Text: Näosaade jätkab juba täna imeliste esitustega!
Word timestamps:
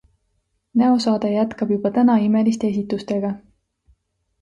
Näosaade 0.81 1.31
jätkab 1.35 1.75
juba 1.77 1.93
täna 1.99 2.17
imeliste 2.31 2.73
esitustega! 2.75 3.35